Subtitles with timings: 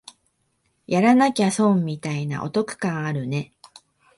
[0.87, 3.53] やらなきゃ損みたいなお得感あるね